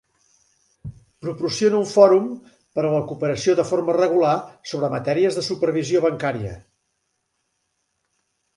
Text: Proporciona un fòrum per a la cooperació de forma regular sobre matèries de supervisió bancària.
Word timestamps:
Proporciona 1.25 1.77
un 1.81 1.85
fòrum 1.89 2.31
per 2.77 2.85
a 2.87 2.93
la 2.95 3.03
cooperació 3.11 3.55
de 3.61 3.67
forma 3.73 3.97
regular 3.99 4.33
sobre 4.73 4.91
matèries 4.97 5.39
de 5.41 5.45
supervisió 5.51 6.05
bancària. 6.09 6.57